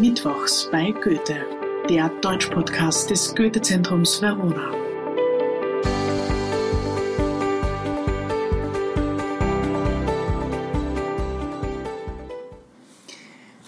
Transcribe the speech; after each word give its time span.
Mittwochs 0.00 0.68
bei 0.72 0.90
Goethe, 0.90 1.46
der 1.88 2.08
Deutschpodcast 2.20 3.10
des 3.10 3.32
Goethe-Zentrums 3.36 4.20
Verona. 4.20 4.72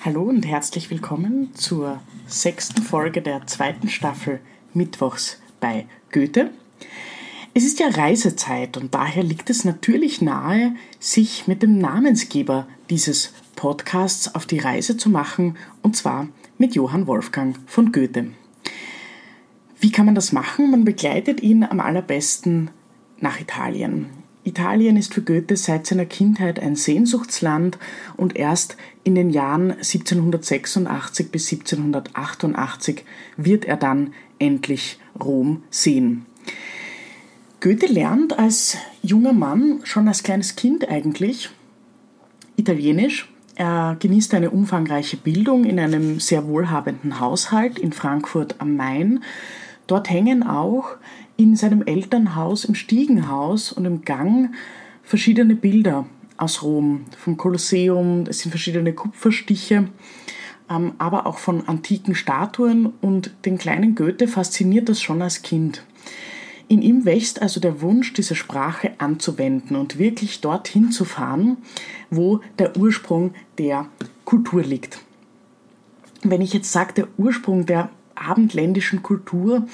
Hallo 0.05 0.23
und 0.23 0.45
herzlich 0.45 0.91
willkommen 0.91 1.55
zur 1.55 2.01
sechsten 2.27 2.83
Folge 2.83 3.23
der 3.23 3.47
zweiten 3.47 3.89
Staffel 3.89 4.41
Mittwochs 4.75 5.41
bei 5.61 5.87
Goethe. 6.11 6.51
Es 7.55 7.65
ist 7.65 7.79
ja 7.79 7.89
Reisezeit 7.89 8.77
und 8.77 8.95
daher 8.95 9.23
liegt 9.23 9.49
es 9.49 9.65
natürlich 9.65 10.21
nahe, 10.21 10.75
sich 10.99 11.47
mit 11.47 11.63
dem 11.63 11.79
Namensgeber 11.79 12.67
dieses 12.91 13.33
Podcasts 13.57 14.35
auf 14.35 14.47
die 14.47 14.59
Reise 14.59 14.97
zu 14.97 15.11
machen, 15.11 15.57
und 15.83 15.97
zwar 15.97 16.29
mit 16.59 16.75
Johann 16.75 17.07
Wolfgang 17.07 17.57
von 17.67 17.91
Goethe. 17.91 18.29
Wie 19.81 19.91
kann 19.91 20.07
man 20.07 20.15
das 20.15 20.33
machen? 20.33 20.71
Man 20.71 20.85
begleitet 20.85 21.43
ihn 21.43 21.65
am 21.65 21.81
allerbesten 21.81 22.71
nach 23.19 23.41
Italien. 23.41 24.07
Italien 24.45 24.97
ist 24.97 25.13
für 25.13 25.23
Goethe 25.23 25.57
seit 25.57 25.87
seiner 25.87 26.07
Kindheit 26.07 26.61
ein 26.61 26.77
Sehnsuchtsland 26.77 27.79
und 28.17 28.37
erst 28.37 28.77
in 29.03 29.17
den 29.17 29.31
Jahren 29.31 29.73
1786 29.73 31.33
bis 31.33 31.53
1788 31.53 33.05
wird 33.37 33.65
er 33.65 33.77
dann 33.77 34.15
endlich 34.39 35.01
Rom 35.21 35.65
sehen. 35.71 36.27
Goethe 37.61 37.87
lernt 37.87 38.39
als 38.39 38.77
junger 39.03 39.33
Mann, 39.33 39.81
schon 39.83 40.07
als 40.07 40.23
kleines 40.23 40.55
Kind 40.55 40.89
eigentlich, 40.89 41.51
Italienisch. 42.57 43.29
Er 43.57 43.97
genießt 43.99 44.35
eine 44.35 44.51
umfangreiche 44.51 45.17
Bildung 45.17 45.65
in 45.65 45.81
einem 45.81 46.21
sehr 46.21 46.47
wohlhabenden 46.47 47.21
Haushalt 47.21 47.79
in 47.79 47.93
Frankfurt 47.93 48.57
am 48.59 48.77
Main. 48.77 49.25
Dort 49.87 50.11
hängen 50.11 50.43
auch 50.43 50.97
in 51.39 51.57
seinem 51.57 51.83
Elternhaus 51.83 52.67
im 52.67 52.75
Stiegenhaus 52.75 53.73
und 53.73 53.87
im 53.87 54.05
Gang 54.05 54.55
verschiedene 55.03 55.55
Bilder 55.55 56.05
aus 56.37 56.63
Rom, 56.63 57.07
vom 57.17 57.39
Kolosseum, 57.39 58.25
es 58.29 58.41
sind 58.41 58.51
verschiedene 58.51 58.93
Kupferstiche, 58.93 59.89
ähm, 60.69 60.93
aber 60.99 61.27
auch 61.27 61.39
von 61.39 61.67
antiken 61.67 62.15
Statuen 62.15 62.93
und 63.01 63.33
den 63.47 63.57
kleinen 63.57 63.95
Goethe 63.95 64.29
fasziniert 64.29 64.91
das 64.91 65.01
schon 65.01 65.23
als 65.23 65.41
Kind. 65.41 65.83
In 66.69 66.83
ihm 66.83 67.05
wächst 67.05 67.43
also 67.43 67.61
der 67.61 67.81
Wunsch, 67.81 68.13
diese 68.13 68.35
Sprache 68.35 68.93
anzuwenden 68.99 69.77
und 69.77 69.99
wirklich 69.99 70.41
dorthin 70.41 70.91
zu 70.91 71.05
fahren, 71.05 71.59
wo 72.11 72.41
der 72.59 72.77
Ursprung 72.77 73.35
der 73.59 73.87
Kultur 74.25 74.63
liegt. 74.63 74.99
Wenn 76.23 76.41
ich 76.41 76.53
jetzt 76.53 76.73
sage, 76.73 76.93
der 76.95 77.09
Ursprung 77.19 77.67
der 77.67 77.91
abendländischen 78.17 79.03
Kultur, 79.03 79.69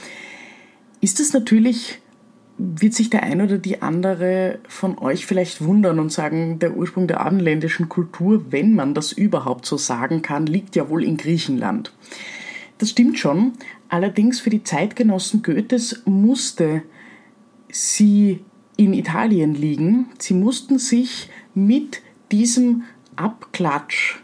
ist 1.00 1.18
es 1.18 1.32
natürlich, 1.32 2.00
wird 2.58 2.92
sich 2.92 3.08
der 3.08 3.22
ein 3.22 3.40
oder 3.40 3.56
die 3.56 3.80
andere 3.80 4.58
von 4.68 4.98
euch 4.98 5.24
vielleicht 5.24 5.64
wundern 5.64 5.98
und 5.98 6.12
sagen, 6.12 6.58
der 6.58 6.76
Ursprung 6.76 7.06
der 7.06 7.20
abendländischen 7.20 7.88
Kultur, 7.88 8.44
wenn 8.50 8.74
man 8.74 8.92
das 8.92 9.12
überhaupt 9.12 9.64
so 9.64 9.78
sagen 9.78 10.20
kann, 10.20 10.46
liegt 10.46 10.76
ja 10.76 10.90
wohl 10.90 11.04
in 11.04 11.16
Griechenland. 11.16 11.92
Das 12.82 12.90
stimmt 12.90 13.16
schon, 13.16 13.52
allerdings 13.88 14.40
für 14.40 14.50
die 14.50 14.64
Zeitgenossen 14.64 15.44
Goethes 15.44 16.02
musste 16.04 16.82
sie 17.70 18.40
in 18.76 18.92
Italien 18.92 19.54
liegen. 19.54 20.06
Sie 20.18 20.34
mussten 20.34 20.80
sich 20.80 21.30
mit 21.54 22.02
diesem 22.32 22.82
Abklatsch 23.14 24.16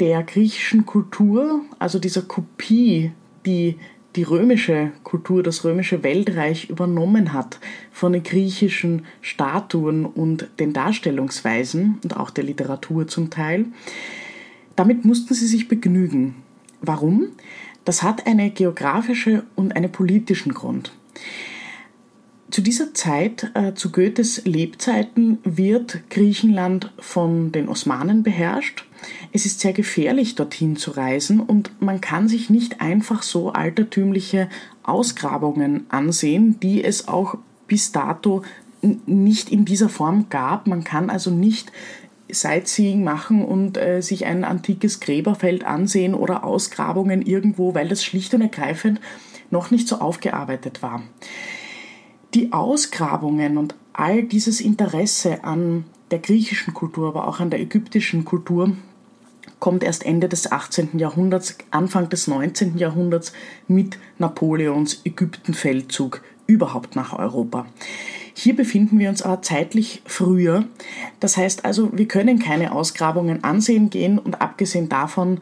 der 0.00 0.24
griechischen 0.24 0.84
Kultur, 0.84 1.60
also 1.78 2.00
dieser 2.00 2.22
Kopie, 2.22 3.12
die 3.46 3.76
die 4.16 4.24
römische 4.24 4.90
Kultur, 5.04 5.44
das 5.44 5.62
römische 5.62 6.02
Weltreich 6.02 6.68
übernommen 6.68 7.32
hat 7.32 7.60
von 7.92 8.14
den 8.14 8.24
griechischen 8.24 9.06
Statuen 9.20 10.06
und 10.06 10.48
den 10.58 10.72
Darstellungsweisen 10.72 12.00
und 12.02 12.16
auch 12.16 12.30
der 12.30 12.42
Literatur 12.42 13.06
zum 13.06 13.30
Teil. 13.30 13.66
Damit 14.74 15.04
mussten 15.04 15.34
sie 15.34 15.46
sich 15.46 15.68
begnügen. 15.68 16.34
Warum? 16.80 17.28
Das 17.84 18.02
hat 18.02 18.26
eine 18.26 18.50
geografische 18.50 19.44
und 19.54 19.76
einen 19.76 19.92
politischen 19.92 20.54
Grund. 20.54 20.92
Zu 22.50 22.60
dieser 22.60 22.94
Zeit, 22.94 23.50
äh, 23.54 23.74
zu 23.74 23.90
Goethes 23.90 24.44
Lebzeiten, 24.44 25.38
wird 25.42 26.08
Griechenland 26.08 26.92
von 27.00 27.50
den 27.50 27.68
Osmanen 27.68 28.22
beherrscht. 28.22 28.86
Es 29.32 29.44
ist 29.44 29.58
sehr 29.58 29.72
gefährlich, 29.72 30.36
dorthin 30.36 30.76
zu 30.76 30.92
reisen 30.92 31.40
und 31.40 31.72
man 31.80 32.00
kann 32.00 32.28
sich 32.28 32.50
nicht 32.50 32.80
einfach 32.80 33.24
so 33.24 33.50
altertümliche 33.50 34.48
Ausgrabungen 34.84 35.86
ansehen, 35.88 36.60
die 36.60 36.84
es 36.84 37.08
auch 37.08 37.36
bis 37.66 37.90
dato 37.90 38.42
nicht 39.06 39.50
in 39.50 39.64
dieser 39.64 39.88
Form 39.88 40.26
gab. 40.28 40.66
Man 40.66 40.84
kann 40.84 41.10
also 41.10 41.30
nicht 41.30 41.72
Sightseeing 42.34 43.02
machen 43.02 43.44
und 43.44 43.76
äh, 43.76 44.02
sich 44.02 44.26
ein 44.26 44.44
antikes 44.44 45.00
Gräberfeld 45.00 45.64
ansehen 45.64 46.14
oder 46.14 46.44
Ausgrabungen 46.44 47.22
irgendwo, 47.22 47.74
weil 47.74 47.88
das 47.88 48.04
schlicht 48.04 48.34
und 48.34 48.42
ergreifend 48.42 49.00
noch 49.50 49.70
nicht 49.70 49.88
so 49.88 50.00
aufgearbeitet 50.00 50.82
war. 50.82 51.02
Die 52.34 52.52
Ausgrabungen 52.52 53.58
und 53.58 53.74
all 53.92 54.24
dieses 54.24 54.60
Interesse 54.60 55.44
an 55.44 55.84
der 56.10 56.18
griechischen 56.18 56.74
Kultur, 56.74 57.08
aber 57.08 57.28
auch 57.28 57.40
an 57.40 57.50
der 57.50 57.60
ägyptischen 57.60 58.24
Kultur 58.24 58.76
kommt 59.60 59.82
erst 59.82 60.04
Ende 60.04 60.28
des 60.28 60.50
18. 60.50 60.98
Jahrhunderts, 60.98 61.56
Anfang 61.70 62.08
des 62.08 62.26
19. 62.26 62.76
Jahrhunderts 62.76 63.32
mit 63.66 63.98
Napoleons 64.18 65.00
Ägyptenfeldzug 65.04 66.22
überhaupt 66.46 66.96
nach 66.96 67.18
Europa. 67.18 67.66
Hier 68.34 68.56
befinden 68.56 68.98
wir 68.98 69.08
uns 69.08 69.22
aber 69.22 69.42
zeitlich 69.42 70.02
früher. 70.04 70.64
Das 71.20 71.36
heißt 71.36 71.64
also, 71.64 71.96
wir 71.96 72.08
können 72.08 72.40
keine 72.40 72.72
Ausgrabungen 72.72 73.44
ansehen 73.44 73.90
gehen 73.90 74.18
und 74.18 74.42
abgesehen 74.42 74.88
davon 74.88 75.40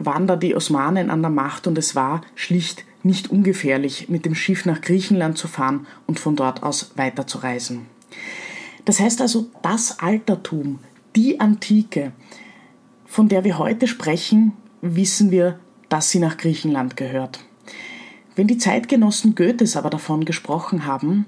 waren 0.00 0.26
da 0.26 0.36
die 0.36 0.54
Osmanen 0.54 1.10
an 1.10 1.22
der 1.22 1.30
Macht 1.30 1.66
und 1.66 1.78
es 1.78 1.94
war 1.94 2.22
schlicht 2.34 2.84
nicht 3.04 3.30
ungefährlich, 3.30 4.08
mit 4.08 4.24
dem 4.24 4.34
Schiff 4.34 4.66
nach 4.66 4.80
Griechenland 4.80 5.38
zu 5.38 5.46
fahren 5.46 5.86
und 6.06 6.18
von 6.18 6.34
dort 6.34 6.62
aus 6.64 6.92
weiterzureisen. 6.96 7.86
Das 8.84 8.98
heißt 9.00 9.20
also, 9.20 9.46
das 9.62 10.00
Altertum, 10.00 10.80
die 11.14 11.38
Antike, 11.40 12.12
von 13.06 13.28
der 13.28 13.44
wir 13.44 13.58
heute 13.58 13.86
sprechen, 13.86 14.52
wissen 14.82 15.30
wir, 15.30 15.58
dass 15.88 16.10
sie 16.10 16.18
nach 16.18 16.36
Griechenland 16.36 16.96
gehört. 16.96 17.40
Wenn 18.34 18.46
die 18.46 18.58
Zeitgenossen 18.58 19.34
Goethes 19.34 19.76
aber 19.76 19.90
davon 19.90 20.24
gesprochen 20.24 20.86
haben, 20.86 21.26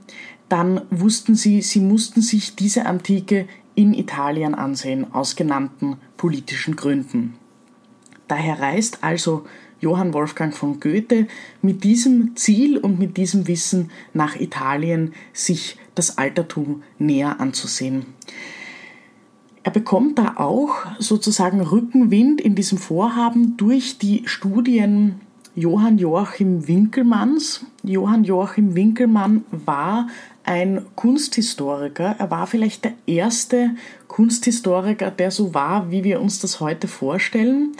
dann 0.51 0.83
wussten 0.91 1.35
sie, 1.35 1.63
sie 1.63 1.81
mussten 1.81 2.21
sich 2.21 2.57
diese 2.57 2.85
Antike 2.85 3.47
in 3.75 3.95
Italien 3.95 4.55
ansehen, 4.55 5.15
aus 5.15 5.37
genannten 5.37 5.97
politischen 6.17 6.77
Gründen. 6.77 7.35
Daher 8.29 8.61
reist 8.61 9.03
also 9.03 9.47
Johann 9.81 10.13
Wolfgang 10.13 10.55
von 10.55 10.79
Goethe 10.79 11.27
mit 11.63 11.85
diesem 11.85 12.37
Ziel 12.37 12.77
und 12.77 12.99
mit 12.99 13.17
diesem 13.17 13.49
Wissen 13.49 13.91
nach 14.13 14.37
Italien, 14.37 15.15
sich 15.33 15.79
das 15.95 16.19
Altertum 16.19 16.83
näher 16.99 17.41
anzusehen. 17.41 18.07
Er 19.63 19.73
bekommt 19.73 20.19
da 20.19 20.35
auch 20.37 20.87
sozusagen 20.99 21.61
Rückenwind 21.61 22.41
in 22.41 22.55
diesem 22.55 22.79
Vorhaben 22.79 23.57
durch 23.57 23.99
die 23.99 24.23
Studien 24.27 25.21
Johann 25.55 25.99
Joachim 25.99 26.67
Winkelmanns. 26.67 27.67
Johann 27.83 28.25
Joachim 28.25 28.75
Winkelmann 28.75 29.45
war 29.51 30.09
ein 30.51 30.85
Kunsthistoriker. 30.97 32.17
Er 32.19 32.29
war 32.33 32.49
vielleicht 32.49 32.85
der 32.85 32.95
erste 33.07 33.71
Kunsthistoriker, 34.09 35.13
der 35.13 35.31
so 35.31 35.55
war, 35.55 35.93
wie 35.93 36.03
wir 36.03 36.21
uns 36.21 36.41
das 36.41 36.59
heute 36.59 36.89
vorstellen. 36.89 37.77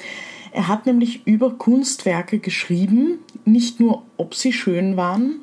Er 0.53 0.69
hat 0.69 0.87
nämlich 0.87 1.27
über 1.27 1.51
Kunstwerke 1.51 2.39
geschrieben, 2.39 3.19
nicht 3.45 3.81
nur 3.81 4.05
ob 4.17 4.37
sie 4.37 4.53
schön 4.53 4.97
waren, 4.97 5.41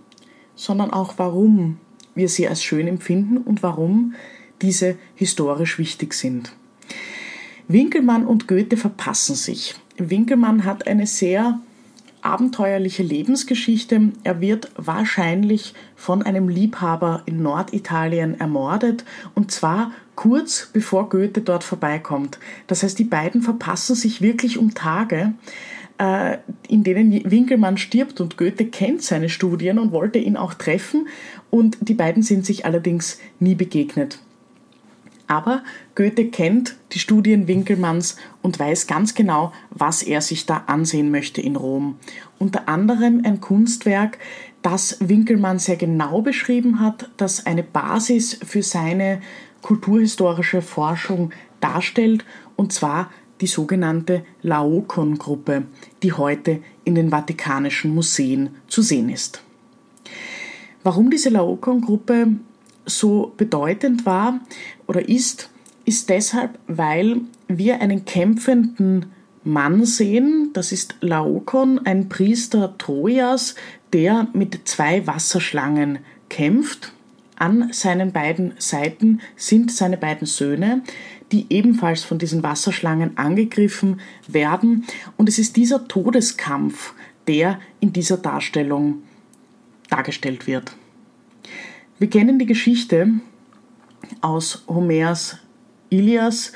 sondern 0.56 0.90
auch 0.90 1.16
warum 1.18 1.80
wir 2.16 2.30
sie 2.30 2.48
als 2.48 2.64
schön 2.64 2.88
empfinden 2.88 3.38
und 3.38 3.62
warum 3.62 4.16
diese 4.62 4.98
historisch 5.14 5.78
wichtig 5.78 6.14
sind. 6.14 6.54
Winkelmann 7.68 8.26
und 8.26 8.48
Goethe 8.48 8.78
verpassen 8.78 9.36
sich. 9.36 9.76
Winkelmann 9.98 10.64
hat 10.64 10.88
eine 10.88 11.06
sehr 11.06 11.60
abenteuerliche 12.22 13.04
Lebensgeschichte. 13.04 14.12
Er 14.24 14.42
wird 14.42 14.72
wahrscheinlich 14.76 15.74
von 15.96 16.24
einem 16.24 16.50
Liebhaber 16.50 17.24
in 17.26 17.42
Norditalien 17.42 18.40
ermordet 18.40 19.06
und 19.36 19.52
zwar 19.52 19.92
kurz 20.16 20.70
bevor 20.74 21.10
Goethe 21.10 21.42
dort 21.42 21.64
vorbeikommt. 21.64 22.40
Das 22.68 22.84
heißt, 22.84 22.98
die 22.98 23.04
beiden 23.04 23.42
verpassen 23.42 23.96
sich 23.96 24.22
wirklich 24.22 24.58
um 24.58 24.74
Tage, 24.74 25.34
äh, 26.00 26.38
in 26.68 26.84
denen 26.84 27.12
Winkelmann 27.30 27.78
stirbt 27.78 28.20
und 28.22 28.38
Goethe 28.38 28.66
kennt 28.66 29.04
seine 29.04 29.30
Studien 29.30 29.80
und 29.80 29.92
wollte 29.92 30.20
ihn 30.20 30.38
auch 30.38 30.54
treffen 30.54 31.08
und 31.50 31.78
die 31.82 31.94
beiden 31.94 32.24
sind 32.24 32.46
sich 32.46 32.66
allerdings 32.66 33.20
nie 33.40 33.56
begegnet. 33.56 34.20
Aber 35.28 35.62
Goethe 35.96 36.30
kennt 36.30 36.78
die 36.94 37.00
Studien 37.00 37.48
Winkelmanns 37.48 38.16
und 38.42 38.58
weiß 38.58 38.88
ganz 38.88 39.14
genau, 39.14 39.52
was 39.70 40.02
er 40.02 40.22
sich 40.22 40.46
da 40.46 40.64
ansehen 40.68 41.12
möchte 41.12 41.42
in 41.42 41.58
Rom. 41.58 41.98
Unter 42.40 42.70
anderem 42.70 43.22
ein 43.26 43.42
Kunstwerk, 43.42 44.18
das 44.62 44.98
Winkelmann 45.00 45.60
sehr 45.60 45.76
genau 45.76 46.22
beschrieben 46.22 46.80
hat, 46.80 47.10
das 47.18 47.46
eine 47.46 47.64
Basis 47.64 48.40
für 48.46 48.64
seine 48.64 49.22
kulturhistorische 49.62 50.62
Forschung 50.62 51.32
darstellt, 51.60 52.24
und 52.56 52.72
zwar 52.72 53.12
die 53.42 53.48
sogenannte 53.48 54.24
Laokoon-Gruppe, 54.42 55.64
die 56.04 56.14
heute 56.14 56.62
in 56.86 56.96
den 56.96 57.10
Vatikanischen 57.10 57.94
Museen 57.94 58.52
zu 58.68 58.82
sehen 58.82 59.10
ist. 59.10 59.44
Warum 60.84 61.12
diese 61.12 61.30
Laokoon-Gruppe 61.30 62.38
so 62.88 63.34
bedeutend 63.38 64.06
war 64.06 64.40
oder 64.88 65.08
ist, 65.08 65.50
ist 65.86 66.10
deshalb, 66.10 66.58
weil 66.68 67.22
wir 67.48 67.82
einen 67.82 68.06
kämpfenden 68.06 69.08
Mann 69.44 69.86
sehen, 69.86 70.50
das 70.54 70.72
ist 70.72 70.96
Laokon, 71.00 71.80
ein 71.86 72.10
Priester 72.10 72.76
Trojas, 72.78 73.56
der 73.94 74.28
mit 74.34 74.68
zwei 74.68 75.08
Wasserschlangen 75.08 76.00
kämpft. 76.30 76.92
An 77.38 77.70
seinen 77.72 78.12
beiden 78.12 78.54
Seiten 78.58 79.22
sind 79.36 79.72
seine 79.72 79.96
beiden 79.98 80.26
Söhne, 80.28 80.82
die 81.32 81.46
ebenfalls 81.50 82.04
von 82.04 82.18
diesen 82.18 82.44
Wasserschlangen 82.44 83.18
angegriffen 83.18 84.02
werden. 84.28 84.86
Und 85.18 85.30
es 85.30 85.40
ist 85.40 85.56
dieser 85.56 85.88
Todeskampf, 85.88 86.94
der 87.28 87.60
in 87.80 87.94
dieser 87.94 88.18
Darstellung 88.18 89.04
dargestellt 89.90 90.48
wird. 90.48 90.76
Wir 92.00 92.12
kennen 92.12 92.38
die 92.38 92.46
Geschichte 92.46 93.10
aus 94.22 94.64
Homers 94.68 95.40
Ilias. 95.90 96.52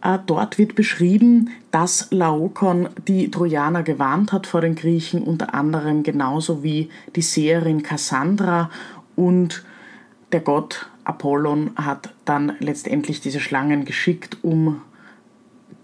Äh, 0.00 0.20
dort 0.26 0.58
wird 0.58 0.76
beschrieben, 0.76 1.50
dass 1.72 2.06
Laokon 2.12 2.90
die 3.08 3.28
Trojaner 3.28 3.82
gewarnt 3.82 4.30
hat 4.30 4.46
vor 4.46 4.60
den 4.60 4.76
Griechen, 4.76 5.24
unter 5.24 5.54
anderem 5.54 6.04
genauso 6.04 6.62
wie 6.62 6.88
die 7.16 7.22
Seherin 7.22 7.82
Cassandra 7.82 8.70
und 9.16 9.64
der 10.30 10.40
Gott 10.40 10.88
Apollon 11.02 11.72
hat 11.74 12.14
dann 12.24 12.52
letztendlich 12.60 13.20
diese 13.20 13.40
Schlangen 13.40 13.86
geschickt, 13.86 14.38
um 14.42 14.82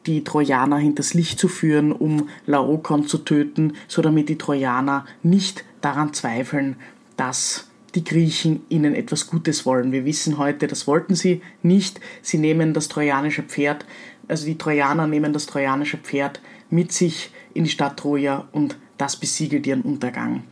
die 0.07 0.23
Trojaner 0.23 0.77
hinters 0.77 1.13
Licht 1.13 1.41
zu 1.41 1.49
führen, 1.49 1.91
um 1.91 2.29
Laokon 2.47 3.09
zu 3.09 3.19
töten, 3.19 3.73
so 3.89 4.01
damit 4.01 4.29
die 4.29 4.39
Trojaner 4.39 5.07
nicht 5.25 5.65
daran 5.81 6.13
zweifeln, 6.13 6.77
dass 7.17 7.72
die 7.95 8.05
Griechen 8.05 8.63
ihnen 8.69 8.95
etwas 8.95 9.27
Gutes 9.27 9.67
wollen. 9.67 9.93
Wir 9.93 10.05
wissen 10.05 10.39
heute, 10.39 10.67
das 10.67 10.87
wollten 10.87 11.15
sie 11.15 11.43
nicht. 11.63 12.01
Sie 12.23 12.39
nehmen 12.39 12.73
das 12.73 12.89
trojanische 12.89 13.43
Pferd, 13.43 13.85
also 14.29 14.47
die 14.47 14.57
Trojaner 14.57 15.07
nehmen 15.07 15.33
das 15.33 15.47
trojanische 15.47 15.99
Pferd 15.99 16.41
mit 16.71 16.93
sich 16.93 17.31
in 17.55 17.65
die 17.65 17.71
Stadt 17.71 17.99
Troja 17.99 18.49
und 18.53 18.79
das 18.97 19.17
besiegelt 19.17 19.67
ihren 19.67 19.83
Untergang. 19.83 20.45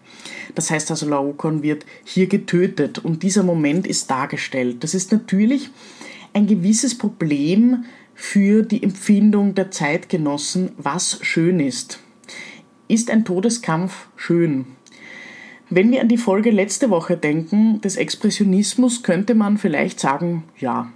Das 0.55 0.71
heißt 0.71 0.91
also, 0.91 1.09
Laokon 1.09 1.63
wird 1.63 1.87
hier 2.05 2.27
getötet 2.27 2.99
und 2.99 3.23
dieser 3.23 3.43
Moment 3.43 3.87
ist 3.87 4.11
dargestellt. 4.11 4.83
Das 4.83 4.95
ist 4.95 5.13
natürlich 5.13 5.71
ein 6.35 6.47
gewisses 6.47 6.99
Problem 6.99 7.85
für 8.15 8.63
die 8.63 8.83
Empfindung 8.83 9.55
der 9.55 9.71
Zeitgenossen, 9.71 10.73
was 10.77 11.19
schön 11.23 11.61
ist. 11.61 12.01
Ist 12.89 13.11
ein 13.11 13.25
Todeskampf 13.25 14.09
schön? 14.17 14.67
Wenn 15.73 15.93
wir 15.93 16.01
an 16.01 16.09
die 16.09 16.17
Folge 16.17 16.51
letzte 16.51 16.91
Woche 16.91 17.17
denken, 17.17 17.81
des 17.81 17.95
Expressionismus, 17.95 19.05
könnte 19.05 19.37
man 19.37 19.57
vielleicht 19.57 20.01
sagen, 20.01 20.43
ja, 20.59 20.91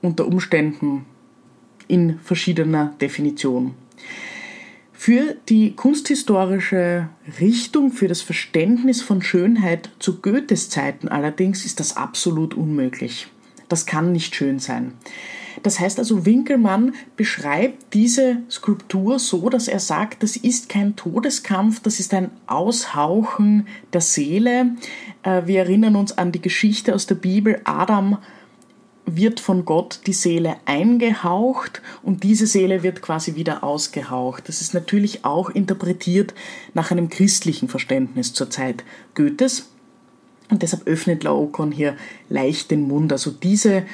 unter 0.00 0.26
Umständen 0.26 1.04
in 1.86 2.18
verschiedener 2.20 2.94
Definition. 2.98 3.74
Für 4.94 5.36
die 5.50 5.74
kunsthistorische 5.74 7.10
Richtung, 7.40 7.92
für 7.92 8.08
das 8.08 8.22
Verständnis 8.22 9.02
von 9.02 9.20
Schönheit 9.20 9.90
zu 9.98 10.20
Goethes 10.20 10.70
Zeiten 10.70 11.08
allerdings 11.08 11.66
ist 11.66 11.78
das 11.78 11.96
absolut 11.96 12.54
unmöglich. 12.54 13.28
Das 13.68 13.84
kann 13.84 14.12
nicht 14.12 14.34
schön 14.34 14.60
sein. 14.60 14.92
Das 15.62 15.78
heißt 15.78 15.98
also, 15.98 16.24
Winkelmann 16.24 16.94
beschreibt 17.16 17.94
diese 17.94 18.38
Skulptur 18.50 19.18
so, 19.18 19.48
dass 19.50 19.68
er 19.68 19.80
sagt, 19.80 20.22
das 20.22 20.36
ist 20.36 20.68
kein 20.68 20.96
Todeskampf, 20.96 21.80
das 21.80 22.00
ist 22.00 22.14
ein 22.14 22.30
Aushauchen 22.46 23.66
der 23.92 24.00
Seele. 24.00 24.76
Äh, 25.22 25.42
wir 25.46 25.60
erinnern 25.60 25.96
uns 25.96 26.16
an 26.16 26.32
die 26.32 26.40
Geschichte 26.40 26.94
aus 26.94 27.06
der 27.06 27.16
Bibel. 27.16 27.60
Adam 27.64 28.18
wird 29.16 29.40
von 29.40 29.64
Gott 29.64 30.00
die 30.06 30.12
Seele 30.12 30.56
eingehaucht 30.66 31.82
und 32.02 32.22
diese 32.22 32.46
Seele 32.46 32.82
wird 32.82 33.02
quasi 33.02 33.34
wieder 33.34 33.64
ausgehaucht. 33.64 34.48
Das 34.48 34.60
ist 34.60 34.74
natürlich 34.74 35.24
auch 35.24 35.50
interpretiert 35.50 36.34
nach 36.74 36.90
einem 36.90 37.08
christlichen 37.08 37.68
Verständnis 37.68 38.32
zur 38.32 38.50
Zeit 38.50 38.84
Goethes. 39.14 39.68
Und 40.50 40.62
deshalb 40.62 40.86
öffnet 40.86 41.22
Laokoon 41.24 41.70
hier 41.70 41.96
leicht 42.28 42.70
den 42.70 42.88
Mund. 42.88 43.12
Also 43.12 43.30
diese 43.30 43.84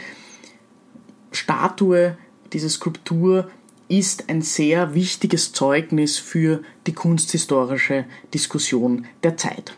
Statue, 1.37 2.17
diese 2.53 2.71
Skulptur 2.71 3.51
ist 3.89 4.29
ein 4.29 4.43
sehr 4.43 4.95
wichtiges 4.95 5.53
Zeugnis 5.53 6.19
für 6.19 6.63
die 6.87 6.93
kunsthistorische 6.93 8.05
Diskussion 8.35 9.07
der 9.23 9.37
Zeit. 9.37 9.77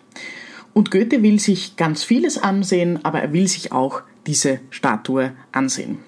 Und 0.73 0.91
Goethe 0.91 1.23
will 1.23 1.39
sich 1.41 1.77
ganz 1.77 2.05
vieles 2.05 2.39
ansehen, 2.39 3.05
aber 3.05 3.21
er 3.21 3.33
will 3.33 3.49
sich 3.49 3.73
auch 3.73 4.03
diese 4.27 4.61
Statue 4.71 5.33
ansehen. 5.53 5.99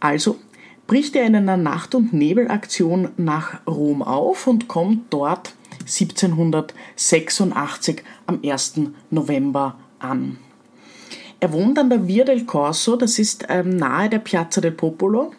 Also 0.00 0.38
bricht 0.86 1.14
er 1.14 1.24
in 1.24 1.36
einer 1.36 1.56
Nacht- 1.56 1.94
und 1.94 2.12
Nebelaktion 2.12 3.10
nach 3.16 3.66
Rom 3.66 4.02
auf 4.02 4.46
und 4.46 4.68
kommt 4.68 5.12
dort 5.12 5.54
1786 5.80 8.02
am 8.26 8.40
1. 8.42 8.74
November 9.10 9.78
an. 9.98 10.38
Er 11.42 11.52
wohnt 11.52 11.76
an 11.76 11.90
der 11.90 12.06
Via 12.06 12.24
del 12.24 12.44
Corso, 12.44 12.94
das 12.94 13.18
ist 13.18 13.46
ähm, 13.48 13.74
nahe 13.74 14.08
der 14.08 14.20
Piazza 14.20 14.60
del 14.60 14.70
Popolo, 14.70 15.32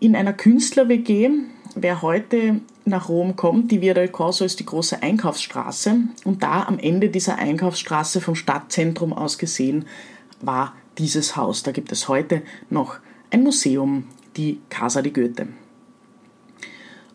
in 0.00 0.16
einer 0.16 0.32
Künstler-WG. 0.32 1.32
Wer 1.74 2.00
heute 2.00 2.62
nach 2.86 3.10
Rom 3.10 3.36
kommt, 3.36 3.70
die 3.70 3.82
Via 3.82 3.92
del 3.92 4.08
Corso 4.08 4.46
ist 4.46 4.58
die 4.58 4.64
große 4.64 5.02
Einkaufsstraße 5.02 5.96
und 6.24 6.42
da 6.42 6.62
am 6.62 6.78
Ende 6.78 7.10
dieser 7.10 7.36
Einkaufsstraße 7.36 8.22
vom 8.22 8.36
Stadtzentrum 8.36 9.12
aus 9.12 9.36
gesehen 9.36 9.84
war 10.40 10.72
dieses 10.96 11.36
Haus. 11.36 11.62
Da 11.62 11.72
gibt 11.72 11.92
es 11.92 12.08
heute 12.08 12.40
noch 12.70 12.96
ein 13.30 13.42
Museum, 13.42 14.04
die 14.38 14.62
Casa 14.70 15.02
di 15.02 15.10
Goethe. 15.10 15.48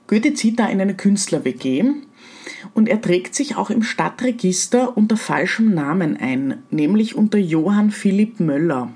Goethe 0.05 0.35
zieht 0.35 0.59
da 0.59 0.67
in 0.67 0.79
eine 0.79 0.93
Künstler-WG 0.95 1.83
und 2.73 2.89
er 2.89 3.01
trägt 3.01 3.35
sich 3.35 3.55
auch 3.55 3.69
im 3.69 3.83
Stadtregister 3.83 4.97
unter 4.97 5.17
falschem 5.17 5.73
Namen 5.73 6.17
ein, 6.17 6.63
nämlich 6.71 7.15
unter 7.15 7.37
Johann 7.37 7.91
Philipp 7.91 8.39
Möller 8.39 8.91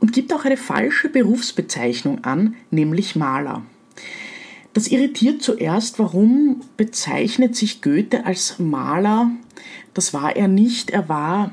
und 0.00 0.12
gibt 0.12 0.32
auch 0.34 0.44
eine 0.44 0.56
falsche 0.56 1.08
Berufsbezeichnung 1.08 2.24
an, 2.24 2.56
nämlich 2.70 3.16
Maler. 3.16 3.62
Das 4.74 4.88
irritiert 4.88 5.40
zuerst, 5.40 5.98
warum 5.98 6.60
bezeichnet 6.76 7.56
sich 7.56 7.80
Goethe 7.80 8.26
als 8.26 8.58
Maler? 8.58 9.30
Das 9.94 10.12
war 10.12 10.36
er 10.36 10.48
nicht, 10.48 10.90
er 10.90 11.08
war 11.08 11.52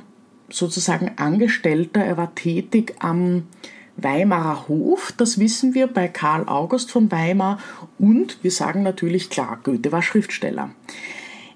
sozusagen 0.50 1.12
Angestellter, 1.18 2.04
er 2.04 2.18
war 2.18 2.36
tätig 2.36 2.96
am 3.00 3.44
Weimarer 3.96 4.68
Hof, 4.68 5.14
das 5.16 5.40
wissen 5.40 5.74
wir 5.74 5.88
bei 5.88 6.08
Karl 6.08 6.48
August 6.48 6.92
von 6.92 7.12
Weimar 7.12 7.60
und 8.00 8.44
wir 8.44 8.52
sagen 8.52 8.84
natürlich 8.84 9.30
klar, 9.30 9.60
Goethe 9.64 9.92
war 9.92 10.02
Schriftsteller. 10.02 10.72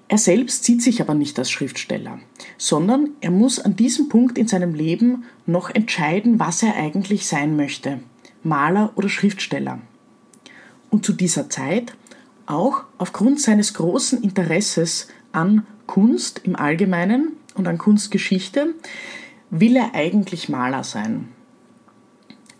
Er 0.08 0.18
selbst 0.18 0.64
sieht 0.64 0.82
sich 0.82 1.00
aber 1.00 1.14
nicht 1.14 1.38
als 1.38 1.50
Schriftsteller, 1.50 2.20
sondern 2.58 3.10
er 3.20 3.32
muss 3.32 3.58
an 3.58 3.74
diesem 3.74 4.08
Punkt 4.08 4.38
in 4.38 4.46
seinem 4.46 4.74
Leben 4.74 5.24
noch 5.46 5.68
entscheiden, 5.68 6.38
was 6.38 6.62
er 6.62 6.76
eigentlich 6.76 7.26
sein 7.26 7.56
möchte, 7.56 8.00
Maler 8.44 8.92
oder 8.94 9.08
Schriftsteller. 9.08 9.80
Und 10.90 11.04
zu 11.04 11.12
dieser 11.12 11.50
Zeit, 11.50 11.96
auch 12.46 12.84
aufgrund 12.98 13.40
seines 13.40 13.74
großen 13.74 14.22
Interesses 14.22 15.08
an 15.32 15.66
Kunst 15.86 16.42
im 16.44 16.54
Allgemeinen 16.54 17.32
und 17.56 17.66
an 17.66 17.76
Kunstgeschichte, 17.76 18.74
will 19.50 19.74
er 19.74 19.94
eigentlich 19.94 20.48
Maler 20.48 20.84
sein. 20.84 21.28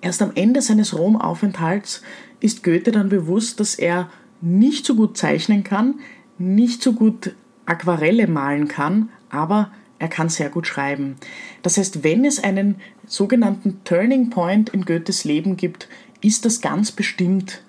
Erst 0.00 0.20
am 0.22 0.32
Ende 0.34 0.62
seines 0.62 0.98
Romaufenthalts 0.98 2.02
ist 2.40 2.64
Goethe 2.64 2.90
dann 2.90 3.08
bewusst, 3.08 3.60
dass 3.60 3.76
er 3.76 4.10
nicht 4.40 4.84
so 4.84 4.94
gut 4.94 5.16
zeichnen 5.16 5.64
kann, 5.64 6.00
nicht 6.38 6.82
so 6.82 6.92
gut 6.92 7.34
Aquarelle 7.64 8.26
malen 8.26 8.68
kann, 8.68 9.10
aber 9.30 9.70
er 9.98 10.08
kann 10.08 10.28
sehr 10.28 10.50
gut 10.50 10.66
schreiben. 10.66 11.16
Das 11.62 11.78
heißt, 11.78 12.04
wenn 12.04 12.24
es 12.24 12.42
einen 12.42 12.76
sogenannten 13.06 13.80
Turning 13.84 14.30
Point 14.30 14.68
in 14.70 14.84
Goethes 14.84 15.24
Leben 15.24 15.56
gibt, 15.56 15.88
ist 16.20 16.44
das 16.44 16.60
ganz 16.60 16.92
bestimmt 16.92 17.62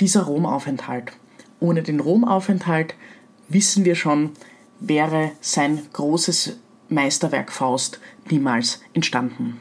dieser 0.00 0.22
Romaufenthalt. 0.22 1.12
Ohne 1.60 1.82
den 1.82 2.00
Romaufenthalt 2.00 2.94
wissen 3.48 3.84
wir 3.84 3.94
schon, 3.94 4.30
wäre 4.80 5.32
sein 5.40 5.80
großes 5.92 6.58
Meisterwerk 6.88 7.52
Faust 7.52 8.00
niemals 8.30 8.82
entstanden. 8.92 9.60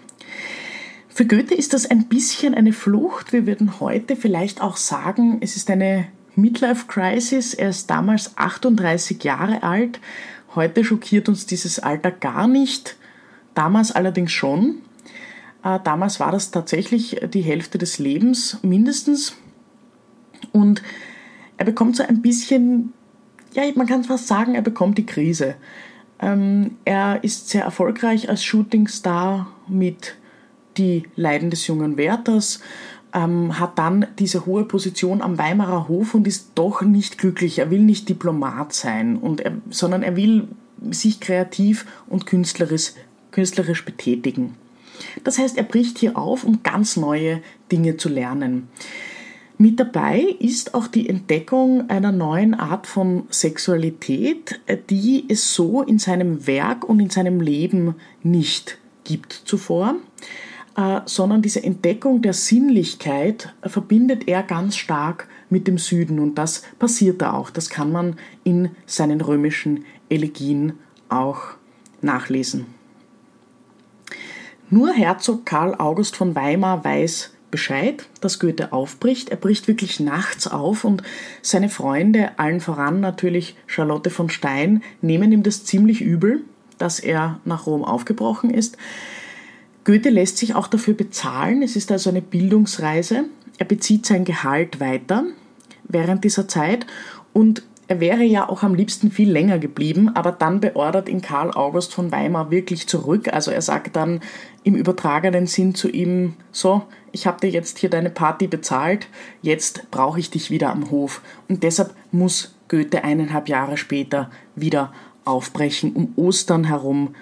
Für 1.09 1.25
Goethe 1.25 1.53
ist 1.53 1.73
das 1.73 1.85
ein 1.85 2.07
bisschen 2.07 2.55
eine 2.55 2.73
Flucht. 2.73 3.33
Wir 3.33 3.45
würden 3.45 3.79
heute 3.79 4.15
vielleicht 4.15 4.61
auch 4.61 4.77
sagen, 4.77 5.37
es 5.41 5.55
ist 5.55 5.69
eine 5.69 6.07
Midlife 6.35 6.85
Crisis. 6.87 7.53
Er 7.53 7.69
ist 7.69 7.89
damals 7.89 8.37
38 8.37 9.23
Jahre 9.23 9.63
alt. 9.63 9.99
Heute 10.55 10.83
schockiert 10.83 11.29
uns 11.29 11.45
dieses 11.45 11.79
Alter 11.79 12.11
gar 12.11 12.47
nicht. 12.47 12.97
Damals 13.55 13.91
allerdings 13.91 14.31
schon. 14.31 14.81
Äh, 15.63 15.79
damals 15.83 16.19
war 16.19 16.31
das 16.31 16.51
tatsächlich 16.51 17.21
die 17.33 17.41
Hälfte 17.41 17.77
des 17.77 17.99
Lebens 17.99 18.57
mindestens. 18.61 19.35
Und 20.51 20.81
er 21.57 21.65
bekommt 21.65 21.95
so 21.95 22.03
ein 22.03 22.21
bisschen, 22.21 22.93
ja, 23.53 23.63
man 23.75 23.87
kann 23.87 24.03
fast 24.03 24.27
sagen, 24.27 24.55
er 24.55 24.61
bekommt 24.61 24.97
die 24.97 25.05
Krise. 25.05 25.55
Ähm, 26.19 26.77
er 26.85 27.23
ist 27.23 27.49
sehr 27.49 27.63
erfolgreich 27.63 28.29
als 28.29 28.43
Shootingstar 28.43 29.51
mit 29.67 30.15
die 30.77 31.03
Leiden 31.15 31.49
des 31.49 31.67
jungen 31.67 31.97
Werthers, 31.97 32.59
ähm, 33.13 33.59
hat 33.59 33.77
dann 33.77 34.07
diese 34.19 34.45
hohe 34.45 34.65
Position 34.65 35.21
am 35.21 35.37
Weimarer 35.37 35.87
Hof 35.87 36.13
und 36.13 36.27
ist 36.27 36.51
doch 36.55 36.81
nicht 36.81 37.17
glücklich. 37.17 37.59
Er 37.59 37.71
will 37.71 37.81
nicht 37.81 38.09
Diplomat 38.09 38.73
sein, 38.73 39.17
und 39.17 39.41
er, 39.41 39.53
sondern 39.69 40.03
er 40.03 40.15
will 40.15 40.47
sich 40.91 41.19
kreativ 41.19 41.85
und 42.07 42.25
künstlerisch, 42.25 42.93
künstlerisch 43.31 43.85
betätigen. 43.85 44.55
Das 45.23 45.37
heißt, 45.37 45.57
er 45.57 45.63
bricht 45.63 45.97
hier 45.97 46.17
auf, 46.17 46.43
um 46.43 46.63
ganz 46.63 46.97
neue 46.97 47.41
Dinge 47.71 47.97
zu 47.97 48.09
lernen. 48.09 48.67
Mit 49.57 49.79
dabei 49.79 50.19
ist 50.39 50.73
auch 50.73 50.87
die 50.87 51.07
Entdeckung 51.07 51.89
einer 51.89 52.11
neuen 52.11 52.53
Art 52.53 52.87
von 52.87 53.23
Sexualität, 53.29 54.59
die 54.89 55.25
es 55.29 55.53
so 55.53 55.83
in 55.83 55.99
seinem 55.99 56.47
Werk 56.47 56.87
und 56.87 56.99
in 56.99 57.09
seinem 57.09 57.39
Leben 57.39 57.95
nicht 58.23 58.77
gibt 59.03 59.33
zuvor. 59.33 59.95
Äh, 60.75 61.01
sondern 61.05 61.43
diese 61.43 61.63
Entdeckung 61.63 62.23
der 62.23 62.33
Sinnlichkeit 62.33 63.53
verbindet 63.61 64.27
er 64.27 64.41
ganz 64.41 64.75
stark 64.75 65.27
mit 65.49 65.67
dem 65.67 65.77
Süden 65.77 66.17
und 66.17 66.35
das 66.35 66.63
passiert 66.79 67.21
da 67.21 67.33
auch. 67.33 67.51
Das 67.51 67.69
kann 67.69 67.91
man 67.91 68.15
in 68.43 68.71
seinen 68.87 69.21
römischen 69.21 69.85
Elegien 70.09 70.73
auch 71.09 71.41
nachlesen. 72.01 72.65
Nur 74.71 74.91
Herzog 74.93 75.45
Karl 75.45 75.75
August 75.75 76.15
von 76.15 76.33
Weimar 76.33 76.83
weiß 76.83 77.31
Bescheid, 77.51 78.09
dass 78.19 78.39
Goethe 78.39 78.73
aufbricht. 78.73 79.29
Er 79.29 79.37
bricht 79.37 79.67
wirklich 79.67 79.99
nachts 79.99 80.47
auf 80.47 80.85
und 80.85 81.03
seine 81.43 81.69
Freunde, 81.69 82.31
allen 82.39 82.61
voran 82.61 82.99
natürlich 82.99 83.55
Charlotte 83.67 84.09
von 84.09 84.31
Stein, 84.31 84.81
nehmen 85.01 85.31
ihm 85.31 85.43
das 85.43 85.65
ziemlich 85.65 86.01
übel, 86.01 86.41
dass 86.79 86.99
er 86.99 87.39
nach 87.45 87.67
Rom 87.67 87.85
aufgebrochen 87.85 88.49
ist. 88.49 88.75
Goethe 89.83 90.09
lässt 90.09 90.37
sich 90.37 90.55
auch 90.55 90.67
dafür 90.67 90.93
bezahlen. 90.93 91.61
Es 91.61 91.75
ist 91.75 91.91
also 91.91 92.09
eine 92.09 92.21
Bildungsreise. 92.21 93.25
Er 93.57 93.65
bezieht 93.65 94.05
sein 94.05 94.25
Gehalt 94.25 94.79
weiter 94.79 95.25
während 95.83 96.23
dieser 96.23 96.47
Zeit 96.47 96.85
und 97.33 97.63
er 97.87 97.99
wäre 97.99 98.23
ja 98.23 98.47
auch 98.47 98.63
am 98.63 98.75
liebsten 98.75 99.11
viel 99.11 99.29
länger 99.29 99.59
geblieben, 99.59 100.09
aber 100.15 100.31
dann 100.31 100.61
beordert 100.61 101.09
ihn 101.09 101.21
Karl 101.21 101.51
August 101.51 101.93
von 101.93 102.11
Weimar 102.11 102.49
wirklich 102.49 102.87
zurück. 102.87 103.31
Also 103.33 103.51
er 103.51 103.61
sagt 103.61 103.95
dann 103.95 104.21
im 104.63 104.75
übertragenen 104.75 105.47
Sinn 105.47 105.75
zu 105.75 105.89
ihm, 105.89 106.35
so, 106.51 106.83
ich 107.11 107.27
habe 107.27 107.41
dir 107.41 107.49
jetzt 107.49 107.79
hier 107.79 107.89
deine 107.89 108.09
Party 108.09 108.47
bezahlt, 108.47 109.07
jetzt 109.41 109.91
brauche 109.91 110.19
ich 110.19 110.31
dich 110.31 110.49
wieder 110.49 110.71
am 110.71 110.91
Hof. 110.91 111.21
Und 111.49 111.63
deshalb 111.63 111.93
muss 112.11 112.55
Goethe 112.69 113.03
eineinhalb 113.03 113.49
Jahre 113.49 113.75
später 113.75 114.31
wieder 114.55 114.93
aufbrechen, 115.25 115.93
um 115.93 116.13
Ostern 116.15 116.63
herum 116.63 117.13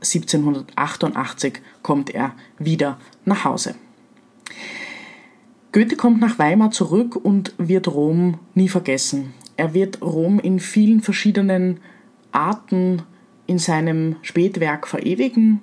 1788 0.00 1.60
kommt 1.82 2.10
er 2.10 2.34
wieder 2.58 2.98
nach 3.24 3.44
Hause. 3.44 3.74
Goethe 5.72 5.96
kommt 5.96 6.20
nach 6.20 6.38
Weimar 6.38 6.70
zurück 6.70 7.16
und 7.16 7.52
wird 7.58 7.88
Rom 7.88 8.38
nie 8.54 8.68
vergessen. 8.68 9.34
Er 9.56 9.74
wird 9.74 10.00
Rom 10.00 10.38
in 10.38 10.60
vielen 10.60 11.02
verschiedenen 11.02 11.80
Arten 12.32 13.02
in 13.46 13.58
seinem 13.58 14.16
Spätwerk 14.22 14.86
verewigen, 14.86 15.62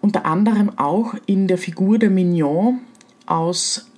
unter 0.00 0.24
anderem 0.26 0.70
auch 0.78 1.14
in 1.26 1.46
der 1.46 1.58
Figur 1.58 1.98
der 1.98 2.10
Mignon 2.10 2.80
aus 3.26 3.90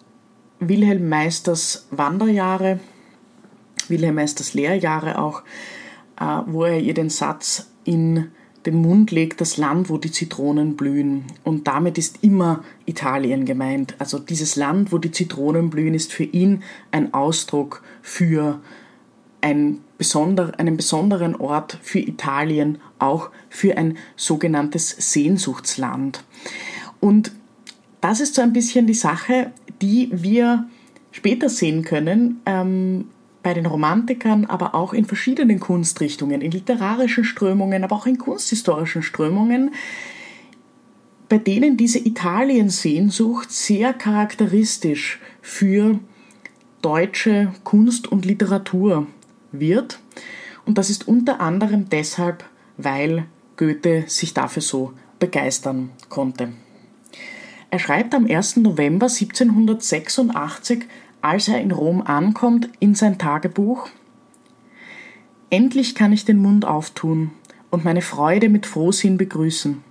Wilhelm 0.59 1.09
Meisters 1.09 1.87
Wanderjahre, 1.90 2.80
Wilhelm 3.88 4.16
Meisters 4.16 4.54
Lehrjahre 4.54 5.18
auch, 5.18 5.42
äh, 6.20 6.42
wo 6.47 6.64
er 6.64 6.80
ihr 6.80 6.94
den 6.94 7.11
Satz 7.11 7.70
in 7.85 8.30
den 8.67 8.75
Mund 8.75 9.11
legt 9.11 9.40
das 9.40 9.57
Land, 9.57 9.88
wo 9.88 9.97
die 9.97 10.12
Zitronen 10.12 10.76
blühen. 10.76 11.25
Und 11.45 11.67
damit 11.67 11.97
ist 11.97 12.23
immer 12.23 12.62
Italien 12.85 13.47
gemeint. 13.47 13.95
Also 13.99 14.19
dieses 14.19 14.57
Land, 14.57 14.93
wo 14.93 14.99
die 14.99 15.11
Zitronen 15.11 15.71
blühen, 15.71 15.95
ist 15.95 16.12
für 16.12 16.25
ihn 16.25 16.62
ein 16.90 17.14
Ausdruck 17.14 17.83
für 18.02 18.61
ein 19.40 19.79
besonder, 19.97 20.52
einen 20.59 20.76
besonderen 20.76 21.35
Ort 21.37 21.79
für 21.83 22.00
Italien, 22.00 22.79
auch 22.99 23.31
für 23.49 23.79
ein 23.79 23.97
sogenanntes 24.17 24.90
Sehnsuchtsland. 24.99 26.23
Und 27.00 27.33
das 28.02 28.21
ist 28.21 28.35
so 28.35 28.43
ein 28.43 28.52
bisschen 28.52 28.87
die 28.87 28.95
Sache, 28.95 29.52
die 29.81 30.11
wir 30.12 30.69
später 31.12 31.49
sehen 31.49 31.83
können. 31.83 32.40
Ähm, 32.45 33.07
bei 33.42 33.54
den 33.54 33.66
Romantikern, 33.66 34.44
aber 34.44 34.75
auch 34.75 34.92
in 34.92 35.04
verschiedenen 35.04 35.61
Kunstrichtungen, 35.61 36.42
in 36.42 36.50
literarischen 36.50 37.25
Strömungen, 37.25 37.85
aber 37.85 37.97
auch 37.97 38.06
in 38.06 38.18
kunsthistorischen 38.18 39.02
Strömungen, 39.02 39.73
bei 41.28 41.38
denen 41.38 41.76
diese 41.76 41.99
Italien-Sehnsucht 41.99 43.50
sehr 43.50 43.92
charakteristisch 43.92 45.20
für 45.40 45.99
deutsche 46.82 47.52
Kunst 47.64 48.11
und 48.11 48.25
Literatur 48.25 49.06
wird. 49.52 50.00
Und 50.66 50.76
das 50.76 50.90
ist 50.90 51.09
unter 51.09 51.40
anderem 51.40 51.88
deshalb, 51.88 52.44
weil 52.76 53.26
Goethe 53.56 54.04
sich 54.06 54.35
dafür 54.35 54.62
so 54.62 54.92
begeistern 55.18 55.90
konnte. 56.09 56.52
Er 57.70 57.78
schreibt 57.78 58.14
am 58.14 58.26
1. 58.26 58.56
November 58.56 59.06
1786 59.06 60.87
als 61.23 61.49
er 61.49 61.61
in 61.61 61.71
Rom 61.71 62.03
ankommt, 62.03 62.69
in 62.79 62.95
sein 62.95 63.19
Tagebuch 63.19 63.89
Endlich 65.53 65.97
kann 65.97 66.12
ich 66.12 66.25
den 66.25 66.39
Mund 66.39 66.65
auftun 66.65 67.33
und 67.71 67.85
meine 67.85 68.03
Freude 68.03 68.49
mit 68.49 68.67
Frohsinn 68.67 69.17
begrüßen. 69.17 69.83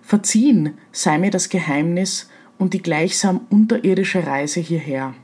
Verziehen 0.00 0.78
sei 0.92 1.18
mir 1.18 1.30
das 1.30 1.50
Geheimnis 1.50 2.30
und 2.56 2.72
die 2.72 2.80
gleichsam 2.80 3.42
unterirdische 3.50 4.26
Reise 4.26 4.60
hierher. 4.60 5.14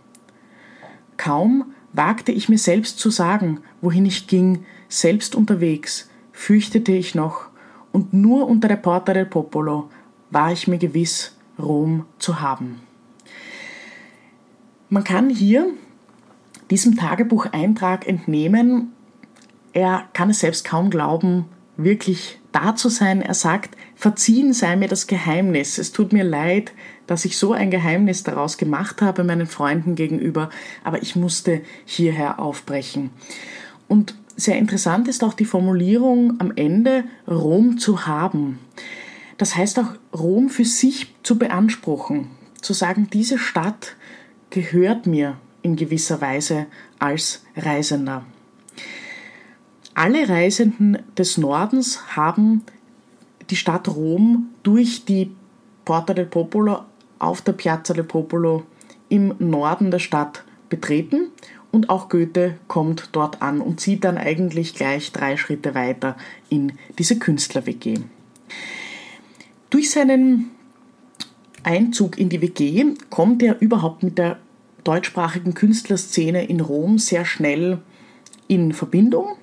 Kaum 1.17 1.73
wagte 1.95 2.31
ich 2.31 2.51
mir 2.51 2.59
selbst 2.59 2.99
zu 2.99 3.09
sagen, 3.09 3.61
wohin 3.81 4.05
ich 4.05 4.27
ging, 4.27 4.67
selbst 4.91 5.35
unterwegs, 5.35 6.11
fürchtete 6.33 6.93
ich 6.93 7.15
noch, 7.15 7.47
und 7.91 8.13
nur 8.13 8.47
unter 8.49 8.69
der 8.69 8.77
Porta 8.77 9.15
del 9.15 9.25
Popolo 9.25 9.89
war 10.31 10.53
ich 10.53 10.69
mir 10.69 10.79
gewiss, 10.79 11.39
Rom 11.59 12.05
zu 12.19 12.41
haben. 12.41 12.81
Man 14.89 15.05
kann 15.05 15.31
hier 15.31 15.67
diesem 16.71 16.97
Tagebucheintrag 16.97 18.07
entnehmen, 18.07 18.93
er 19.73 20.05
kann 20.13 20.31
es 20.31 20.41
selbst 20.41 20.65
kaum 20.65 20.89
glauben, 20.89 21.47
wirklich 21.77 22.39
da 22.53 22.77
zu 22.77 22.89
sein. 22.89 23.21
Er 23.21 23.35
sagt, 23.35 23.77
verziehen 23.97 24.53
sei 24.53 24.77
mir 24.77 24.89
das 24.89 25.09
Geheimnis. 25.09 25.79
Es 25.79 25.91
tut 25.91 26.13
mir 26.13 26.23
leid, 26.23 26.73
dass 27.09 27.25
ich 27.25 27.37
so 27.37 27.53
ein 27.53 27.71
Geheimnis 27.71 28.23
daraus 28.23 28.57
gemacht 28.57 29.03
habe 29.03 29.25
meinen 29.25 29.47
Freunden 29.47 29.97
gegenüber, 29.97 30.51
aber 30.85 31.03
ich 31.03 31.17
musste 31.17 31.63
hierher 31.85 32.39
aufbrechen. 32.39 33.11
Und 33.89 34.15
sehr 34.37 34.57
interessant 34.57 35.09
ist 35.09 35.25
auch 35.25 35.35
die 35.35 35.45
Formulierung 35.45 36.41
am 36.41 36.53
Ende, 36.55 37.05
Rom 37.27 37.79
zu 37.79 38.07
haben. 38.07 38.61
Das 39.37 39.57
heißt 39.57 39.79
auch, 39.81 39.93
Rom 40.17 40.49
für 40.49 40.65
sich 40.65 41.15
zu 41.25 41.39
beanspruchen, 41.39 42.29
zu 42.61 42.73
sagen, 42.73 43.09
diese 43.13 43.39
Stadt 43.39 43.97
gehört 44.55 45.09
mir 45.09 45.37
in 45.63 45.75
gewisser 45.75 46.21
Weise 46.21 46.67
als 47.01 47.45
Reisender. 47.57 48.25
Alle 49.95 50.29
Reisenden 50.29 50.99
des 51.19 51.39
Nordens 51.39 52.17
haben 52.17 52.63
die 53.51 53.57
Stadt 53.57 53.89
Rom 53.89 54.51
durch 54.63 55.05
die 55.05 55.33
Porta 55.85 56.15
del 56.15 56.27
Popolo 56.27 56.85
auf 57.19 57.43
der 57.43 57.53
Piazza 57.53 57.95
del 57.95 58.05
Popolo 58.05 58.63
im 59.09 59.35
Norden 59.41 59.91
der 59.91 59.99
Stadt 59.99 60.45
betreten 60.69 61.31
und 61.73 61.91
auch 61.91 62.09
Goethe 62.09 62.57
kommt 62.69 63.09
dort 63.11 63.43
an 63.43 63.61
und 63.61 63.81
zieht 63.81 64.05
dann 64.05 64.19
eigentlich 64.19 64.75
gleich 64.75 65.11
drei 65.11 65.37
Schritte 65.37 65.75
weiter 65.75 66.17
in 66.49 66.75
diese 66.97 67.19
Künstler-WG. 67.19 67.99
Durch 69.71 69.91
seinen 69.91 70.51
Einzug 71.65 72.19
in 72.19 72.29
die 72.29 72.41
WG 72.41 72.85
kommt 73.11 73.43
er 73.43 73.61
überhaupt 73.61 74.05
mit 74.05 74.19
der 74.19 74.39
deutschsprachigen 74.85 75.55
Künstlerszene 75.55 76.45
in 76.45 76.61
Rom 76.61 76.99
sehr 76.99 77.25
schnell 77.25 77.79
in 78.47 78.73
Verbindung. 78.73 79.37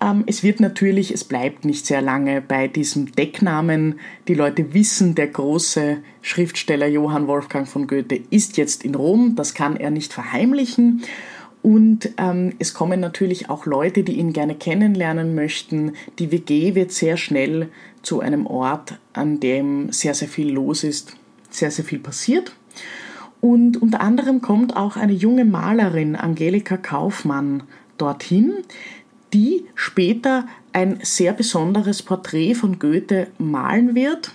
Ähm, 0.00 0.24
es 0.26 0.42
wird 0.42 0.60
natürlich, 0.60 1.12
es 1.12 1.24
bleibt 1.24 1.64
nicht 1.64 1.86
sehr 1.86 2.02
lange 2.02 2.40
bei 2.40 2.68
diesem 2.68 3.12
Decknamen. 3.12 3.98
Die 4.28 4.34
Leute 4.34 4.72
wissen, 4.74 5.14
der 5.14 5.28
große 5.28 5.98
Schriftsteller 6.22 6.86
Johann 6.86 7.26
Wolfgang 7.26 7.66
von 7.66 7.86
Goethe 7.86 8.20
ist 8.30 8.56
jetzt 8.56 8.84
in 8.84 8.94
Rom. 8.94 9.34
Das 9.34 9.54
kann 9.54 9.76
er 9.76 9.90
nicht 9.90 10.12
verheimlichen. 10.12 11.02
Und 11.62 12.10
ähm, 12.18 12.52
es 12.60 12.72
kommen 12.72 13.00
natürlich 13.00 13.50
auch 13.50 13.66
Leute, 13.66 14.04
die 14.04 14.12
ihn 14.12 14.32
gerne 14.32 14.54
kennenlernen 14.54 15.34
möchten. 15.34 15.92
Die 16.20 16.30
WG 16.30 16.76
wird 16.76 16.92
sehr 16.92 17.16
schnell 17.16 17.68
zu 18.02 18.20
einem 18.20 18.46
Ort, 18.46 18.98
an 19.12 19.40
dem 19.40 19.90
sehr, 19.90 20.14
sehr 20.14 20.28
viel 20.28 20.50
los 20.50 20.84
ist, 20.84 21.16
sehr, 21.50 21.72
sehr 21.72 21.84
viel 21.84 21.98
passiert. 21.98 22.54
Und 23.40 23.80
unter 23.80 24.00
anderem 24.00 24.40
kommt 24.42 24.76
auch 24.76 24.96
eine 24.96 25.12
junge 25.12 25.44
Malerin, 25.44 26.16
Angelika 26.16 26.76
Kaufmann, 26.76 27.62
dorthin, 27.96 28.52
die 29.32 29.66
später 29.74 30.46
ein 30.72 30.98
sehr 31.02 31.32
besonderes 31.32 32.02
Porträt 32.02 32.54
von 32.54 32.78
Goethe 32.78 33.28
malen 33.38 33.94
wird. 33.94 34.32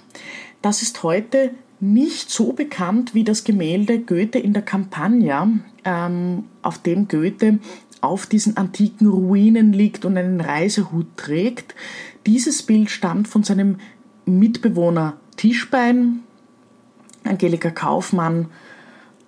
Das 0.61 0.81
ist 0.81 1.03
heute 1.03 1.51
nicht 1.79 2.29
so 2.29 2.53
bekannt 2.53 3.13
wie 3.13 3.23
das 3.23 3.43
Gemälde 3.43 3.99
Goethe 3.99 4.39
in 4.39 4.53
der 4.53 4.61
Campagna, 4.61 5.49
ähm, 5.83 6.45
auf 6.61 6.77
dem 6.77 7.07
Goethe 7.07 7.59
auf 7.99 8.25
diesen 8.25 8.57
antiken 8.57 9.07
Ruinen 9.07 9.73
liegt 9.73 10.05
und 10.05 10.17
einen 10.17 10.41
Reisehut 10.41 11.07
trägt. 11.15 11.73
Dieses 12.25 12.63
Bild 12.63 12.89
stammt 12.89 13.27
von 13.27 13.43
seinem 13.43 13.77
Mitbewohner 14.25 15.17
Tischbein. 15.37 16.19
Angelika 17.23 17.69
Kaufmann 17.69 18.47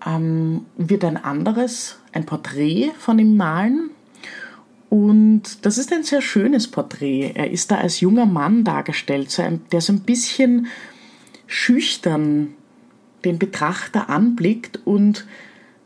ähm, 0.05 0.65
wird 0.77 1.03
ein 1.03 1.17
anderes, 1.17 1.97
ein 2.11 2.25
Porträt 2.25 2.91
von 2.97 3.19
ihm 3.19 3.37
malen. 3.37 3.89
Und 4.89 5.65
das 5.65 5.77
ist 5.77 5.91
ein 5.91 6.03
sehr 6.03 6.21
schönes 6.21 6.69
Porträt. 6.69 7.31
Er 7.33 7.51
ist 7.51 7.71
da 7.71 7.77
als 7.77 7.99
junger 7.99 8.25
Mann 8.25 8.63
dargestellt, 8.63 9.35
der 9.71 9.81
so 9.81 9.93
ein 9.93 10.01
bisschen 10.01 10.67
schüchtern 11.47 12.53
den 13.25 13.39
Betrachter 13.39 14.09
anblickt 14.09 14.79
und 14.85 15.25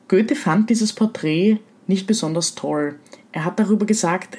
Goethe 0.10 0.36
fand 0.36 0.70
dieses 0.70 0.94
Porträt 0.94 1.60
nicht 1.88 2.06
besonders 2.06 2.56
toll. 2.56 3.00
Er 3.32 3.46
hat 3.46 3.60
darüber 3.60 3.86
gesagt, 3.86 4.38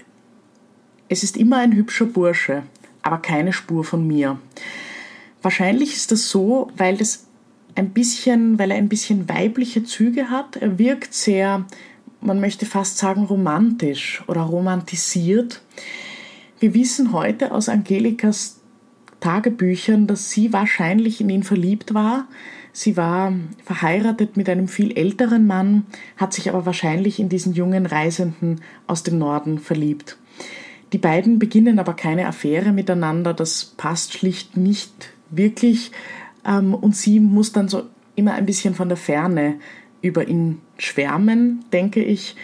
es 1.09 1.23
ist 1.23 1.37
immer 1.37 1.59
ein 1.59 1.75
hübscher 1.75 2.05
Bursche, 2.05 2.63
aber 3.03 3.19
keine 3.19 3.53
Spur 3.53 3.85
von 3.85 4.07
mir. 4.07 4.39
Wahrscheinlich 5.43 5.95
ist 5.95 6.13
das 6.13 6.29
so, 6.29 6.71
weil 6.77 6.97
das 6.97 7.27
ein 7.75 7.91
bisschen, 7.91 8.59
weil 8.59 8.71
er 8.71 8.77
ein 8.77 8.89
bisschen 8.89 9.29
weibliche 9.29 9.85
Züge 9.85 10.31
hat. 10.31 10.57
Er 10.57 10.79
wirkt 10.79 11.15
sehr, 11.15 11.67
man 12.21 12.41
möchte 12.41 12.67
fast 12.67 12.99
sagen, 12.99 13.25
romantisch 13.25 14.23
oder 14.27 14.43
romantisiert. 14.43 15.63
Wir 16.59 16.75
wissen 16.75 17.13
heute 17.13 17.53
aus 17.53 17.69
Angelikas 17.69 18.61
Tagebüchern, 19.21 20.07
dass 20.07 20.31
sie 20.31 20.53
wahrscheinlich 20.53 21.21
in 21.21 21.29
ihn 21.29 21.43
verliebt 21.43 21.95
war. 21.95 22.27
Sie 22.73 22.97
war 22.97 23.33
verheiratet 23.65 24.37
mit 24.37 24.49
einem 24.49 24.69
viel 24.69 24.97
älteren 24.97 25.47
Mann, 25.47 25.87
hat 26.17 26.33
sich 26.33 26.49
aber 26.49 26.67
wahrscheinlich 26.67 27.19
in 27.19 27.29
diesen 27.29 27.53
jungen 27.53 27.87
Reisenden 27.87 28.61
aus 28.87 29.03
dem 29.03 29.19
Norden 29.19 29.59
verliebt. 29.59 30.17
Die 30.93 30.99
beiden 30.99 31.39
beginnen 31.39 31.79
aber 31.79 31.95
keine 31.95 32.27
Affäre 32.27 32.73
miteinander, 32.73 33.35
das 33.35 33.75
passt 33.77 34.13
schlicht 34.15 34.57
nicht 34.57 35.11
wirklich. 35.31 35.93
Ähm, 36.45 36.75
und 36.75 36.97
sie 36.97 37.21
muss 37.21 37.53
dann 37.53 37.69
so 37.69 37.85
immer 38.15 38.35
ein 38.35 38.47
bisschen 38.47 38.75
von 38.75 38.89
der 38.89 38.97
Ferne 38.97 39.57
über 40.03 40.29
ihn 40.29 40.61
schwärmen, 40.79 41.65
denke 41.73 42.03
ich. 42.03 42.37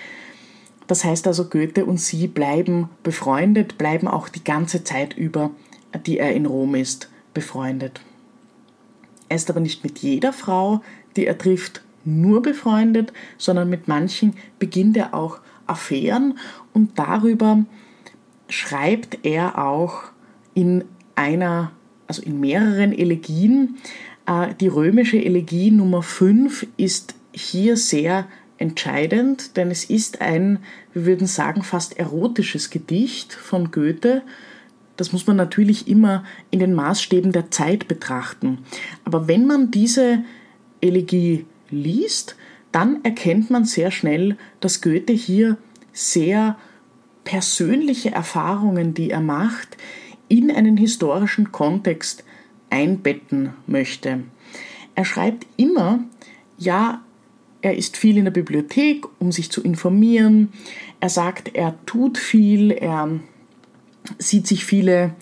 Das 0.87 1.05
heißt 1.05 1.27
also, 1.27 1.49
Goethe 1.49 1.85
und 1.85 1.99
sie 1.99 2.29
bleiben 2.29 2.89
befreundet, 3.03 3.77
bleiben 3.79 4.07
auch 4.07 4.29
die 4.29 4.45
ganze 4.45 4.85
Zeit 4.85 5.17
über 5.17 5.51
die 6.05 6.19
er 6.19 6.35
in 6.35 6.47
Rom 6.47 6.75
ist, 6.75 7.11
befreundet. 7.35 8.01
Er 9.29 9.37
ist 9.37 9.51
aber 9.51 9.61
nicht 9.61 9.83
mit 9.83 9.99
jeder 9.99 10.33
Frau, 10.33 10.83
die 11.17 11.27
er 11.27 11.39
trifft, 11.39 11.83
nur 12.05 12.43
befreundet, 12.43 13.13
sondern 13.39 13.69
mit 13.69 13.89
manchen 13.89 14.35
beginnt 14.59 14.97
er 14.97 15.15
auch 15.15 15.41
Affären 15.67 16.39
und 16.73 16.99
darüber 16.99 17.65
schreibt 18.49 19.27
er 19.27 19.59
auch 19.59 20.05
in 20.55 20.85
einer, 21.17 21.73
also 22.07 22.23
in 22.23 22.41
mehreren 22.41 22.93
Elegien. 22.93 23.77
Äh, 24.27 24.55
die 24.61 24.69
römische 24.69 25.23
Elegie 25.23 25.71
Nummer 25.71 26.03
5 26.03 26.67
ist 26.77 27.15
hier 27.33 27.77
sehr 27.77 28.27
entscheidend, 28.59 29.57
denn 29.57 29.71
es 29.71 29.85
ist 29.85 30.21
ein, 30.21 30.61
wir 30.95 31.05
würden 31.05 31.27
sagen, 31.27 31.63
fast 31.63 31.99
erotisches 31.99 32.71
Gedicht 32.71 33.33
von 33.33 33.71
Goethe 33.71 34.23
das 34.97 35.13
muss 35.13 35.27
man 35.27 35.37
natürlich 35.37 35.89
immer 35.89 36.25
in 36.51 36.59
den 36.59 36.75
Maßstäben 36.75 37.33
der 37.33 37.51
Zeit 37.51 37.89
betrachten. 37.89 38.59
Aber 39.05 39.29
wenn 39.29 39.47
man 39.47 39.71
diese 39.71 40.25
Elegie 40.81 41.45
liest, 41.71 42.37
dann 42.73 43.05
erkennt 43.05 43.51
man 43.51 43.65
sehr 43.65 43.91
schnell, 43.91 44.37
dass 44.61 44.81
Goethe 44.81 45.13
hier 45.13 45.57
sehr 45.93 46.57
persönliche 47.25 48.11
Erfahrungen, 48.11 48.95
die 48.95 49.11
er 49.11 49.21
macht, 49.21 49.77
in 50.29 50.51
einen 50.51 50.77
historischen 50.77 51.53
Kontext 51.53 52.25
einbetten 52.71 53.51
möchte. 53.67 54.25
Er 54.95 55.05
schreibt 55.05 55.47
immer, 55.57 56.01
ja, 56.59 57.03
er 57.63 57.77
ist 57.77 57.97
viel 57.97 58.17
in 58.17 58.25
der 58.25 58.33
Bibliothek, 58.33 59.07
um 59.19 59.33
sich 59.33 59.51
zu 59.51 59.63
informieren. 59.63 60.53
Er 61.01 61.09
sagt, 61.09 61.55
er 61.55 61.75
tut 61.85 62.19
viel, 62.19 62.71
er 62.71 63.21
sieht 64.19 64.47
sich 64.47 64.65
viele 64.65 65.15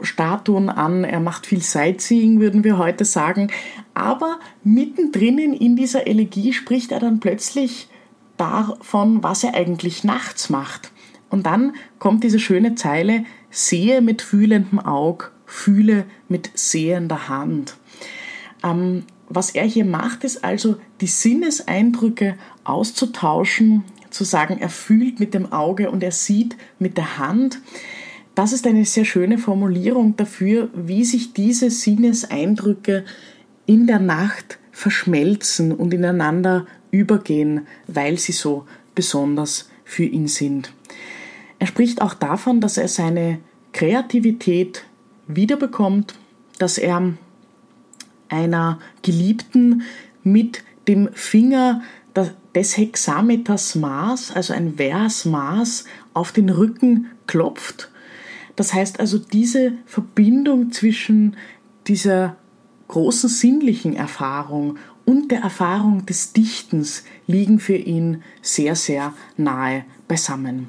Statuen 0.00 0.68
an, 0.68 1.04
er 1.04 1.20
macht 1.20 1.46
viel 1.46 1.62
Sightseeing, 1.62 2.40
würden 2.40 2.64
wir 2.64 2.78
heute 2.78 3.04
sagen. 3.04 3.50
Aber 3.94 4.38
mittendrin 4.62 5.38
in 5.38 5.76
dieser 5.76 6.06
Elegie 6.06 6.52
spricht 6.52 6.92
er 6.92 7.00
dann 7.00 7.20
plötzlich 7.20 7.88
davon, 8.36 9.22
was 9.22 9.44
er 9.44 9.54
eigentlich 9.54 10.04
nachts 10.04 10.50
macht. 10.50 10.92
Und 11.30 11.46
dann 11.46 11.74
kommt 11.98 12.22
diese 12.22 12.38
schöne 12.38 12.74
Zeile, 12.74 13.24
sehe 13.54 14.02
mit 14.02 14.20
fühlendem 14.20 14.80
Aug, 14.80 15.30
fühle 15.46 16.04
mit 16.28 16.50
sehender 16.54 17.28
Hand. 17.28 17.76
Ähm, 18.62 19.04
was 19.28 19.50
er 19.50 19.64
hier 19.64 19.84
macht, 19.84 20.24
ist 20.24 20.44
also 20.44 20.76
die 21.00 21.06
Sinneseindrücke 21.06 22.36
auszutauschen, 22.64 23.84
zu 24.10 24.24
sagen, 24.24 24.58
er 24.60 24.68
fühlt 24.68 25.18
mit 25.18 25.34
dem 25.34 25.52
Auge 25.52 25.90
und 25.90 26.02
er 26.02 26.12
sieht 26.12 26.56
mit 26.78 26.96
der 26.96 27.18
Hand. 27.18 27.60
Das 28.34 28.52
ist 28.52 28.66
eine 28.66 28.84
sehr 28.84 29.04
schöne 29.04 29.38
Formulierung 29.38 30.16
dafür, 30.16 30.68
wie 30.74 31.04
sich 31.04 31.32
diese 31.32 31.70
Sinneseindrücke 31.70 33.04
in 33.66 33.86
der 33.86 34.00
Nacht 34.00 34.58
verschmelzen 34.72 35.72
und 35.72 35.94
ineinander 35.94 36.66
übergehen, 36.90 37.66
weil 37.86 38.18
sie 38.18 38.32
so 38.32 38.66
besonders 38.94 39.68
für 39.84 40.04
ihn 40.04 40.28
sind. 40.28 40.72
Er 41.64 41.68
spricht 41.68 42.02
auch 42.02 42.12
davon, 42.12 42.60
dass 42.60 42.76
er 42.76 42.88
seine 42.88 43.38
Kreativität 43.72 44.84
wiederbekommt, 45.26 46.14
dass 46.58 46.76
er 46.76 47.14
einer 48.28 48.80
Geliebten 49.00 49.80
mit 50.22 50.62
dem 50.88 51.08
Finger 51.14 51.80
des 52.54 52.76
Hexameters 52.76 53.76
Maß, 53.76 54.32
also 54.32 54.52
ein 54.52 54.74
Versmaß, 54.74 55.86
auf 56.12 56.32
den 56.32 56.50
Rücken 56.50 57.06
klopft 57.26 57.88
das 58.56 58.72
heißt 58.72 59.00
also, 59.00 59.18
diese 59.18 59.72
Verbindung 59.86 60.70
zwischen 60.70 61.36
dieser 61.86 62.36
großen 62.88 63.28
sinnlichen 63.28 63.96
Erfahrung 63.96 64.76
und 65.04 65.30
der 65.30 65.40
Erfahrung 65.40 66.06
des 66.06 66.34
Dichtens 66.34 67.04
liegen 67.26 67.58
für 67.58 67.76
ihn 67.76 68.22
sehr, 68.42 68.76
sehr 68.76 69.12
nahe 69.36 69.84
beisammen. 70.06 70.68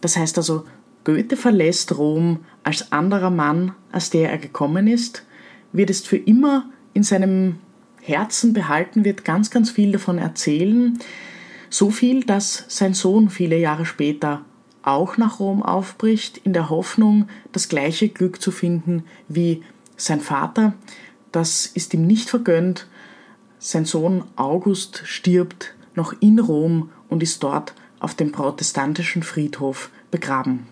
Das 0.00 0.16
heißt 0.16 0.38
also, 0.38 0.64
Goethe 1.04 1.36
verlässt 1.36 1.96
Rom 1.96 2.40
als 2.62 2.92
anderer 2.92 3.30
Mann, 3.30 3.72
als 3.90 4.10
der 4.10 4.30
er 4.30 4.38
gekommen 4.38 4.86
ist, 4.86 5.24
wird 5.72 5.90
es 5.90 6.02
für 6.02 6.16
immer 6.16 6.68
in 6.92 7.02
seinem 7.02 7.56
Herzen 8.02 8.52
behalten, 8.52 9.04
wird 9.04 9.24
ganz, 9.24 9.50
ganz 9.50 9.70
viel 9.70 9.92
davon 9.92 10.18
erzählen. 10.18 10.98
So 11.68 11.90
viel, 11.90 12.24
dass 12.24 12.64
sein 12.68 12.94
Sohn 12.94 13.30
viele 13.30 13.58
Jahre 13.58 13.86
später 13.86 14.42
auch 14.82 15.16
nach 15.16 15.40
Rom 15.40 15.62
aufbricht, 15.62 16.38
in 16.38 16.52
der 16.52 16.70
Hoffnung, 16.70 17.28
das 17.52 17.68
gleiche 17.68 18.08
Glück 18.08 18.40
zu 18.40 18.50
finden 18.50 19.04
wie 19.28 19.62
sein 19.96 20.20
Vater. 20.20 20.72
Das 21.32 21.66
ist 21.66 21.94
ihm 21.94 22.06
nicht 22.06 22.30
vergönnt. 22.30 22.86
Sein 23.58 23.84
Sohn 23.84 24.24
August 24.36 25.02
stirbt 25.04 25.74
noch 25.94 26.14
in 26.20 26.38
Rom 26.38 26.90
und 27.08 27.22
ist 27.22 27.42
dort 27.42 27.74
auf 28.00 28.14
dem 28.14 28.32
protestantischen 28.32 29.22
Friedhof 29.22 29.90
begraben. 30.10 30.66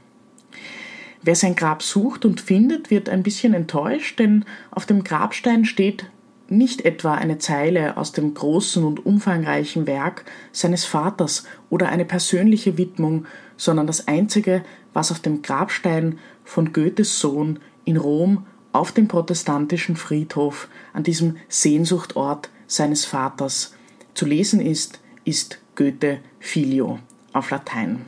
Wer 1.23 1.35
sein 1.35 1.55
Grab 1.57 1.83
sucht 1.83 2.25
und 2.25 2.41
findet, 2.41 2.91
wird 2.91 3.09
ein 3.09 3.23
bisschen 3.23 3.55
enttäuscht, 3.55 4.19
denn 4.19 4.45
auf 4.71 4.87
dem 4.87 5.05
Grabstein 5.05 5.65
steht 5.65 6.07
nicht 6.49 6.85
etwa 6.85 7.15
eine 7.15 7.39
Zeile 7.39 7.97
aus 7.97 8.13
dem 8.13 8.33
großen 8.33 8.83
und 8.85 9.05
umfangreichen 9.05 9.87
Werk 9.87 10.25
seines 10.53 10.85
Vaters 10.85 11.45
oder 11.69 11.91
eine 11.91 12.05
persönliche 12.05 12.79
Widmung, 12.79 13.27
sondern 13.57 13.87
das 13.87 14.09
Einzige, 14.09 14.65
was 14.95 15.11
auf 15.13 15.21
dem 15.21 15.43
Grabstein 15.43 16.19
von 16.45 16.73
Goethes 16.73 17.21
Sohn 17.21 17.59
in 17.85 17.99
Rom 17.99 18.47
auf 18.73 18.93
dem 18.93 19.09
protestantischen 19.09 19.97
Friedhof 19.97 20.69
an 20.93 21.03
diesem 21.03 21.37
Sehnsuchtort 21.49 22.49
seines 22.67 23.05
Vaters 23.05 23.75
zu 24.15 24.25
lesen 24.25 24.61
ist, 24.61 25.01
ist 25.25 25.59
Goethe 25.75 26.21
Filio 26.39 27.01
auf 27.33 27.51
Latein. 27.51 28.05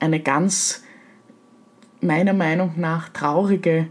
Eine 0.00 0.20
ganz 0.20 0.82
meiner 2.00 2.34
Meinung 2.34 2.74
nach 2.76 3.08
traurige, 3.08 3.88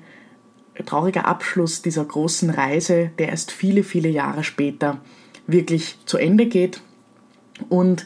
trauriger 0.86 1.26
Abschluss 1.26 1.82
dieser 1.82 2.06
großen 2.06 2.50
Reise, 2.50 3.12
der 3.18 3.30
erst 3.30 3.52
viele, 3.52 3.84
viele 3.84 4.10
Jahre 4.10 4.44
später 4.44 5.00
wirklich 5.48 5.98
zu 6.06 6.18
Ende 6.18 6.46
geht. 6.46 6.82
Und 7.70 8.06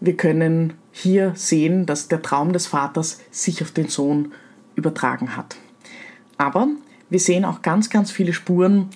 wir 0.00 0.16
können 0.16 0.74
hier 0.92 1.32
sehen, 1.36 1.86
dass 1.86 2.08
der 2.08 2.22
Traum 2.22 2.52
des 2.52 2.66
Vaters 2.66 3.20
sich 3.30 3.62
auf 3.62 3.70
den 3.70 3.88
Sohn 3.88 4.32
übertragen 4.74 5.36
hat. 5.36 5.56
Aber 6.36 6.68
wir 7.10 7.20
sehen 7.20 7.44
auch 7.44 7.62
ganz, 7.62 7.90
ganz 7.90 8.10
viele 8.10 8.32
Spuren 8.32 8.90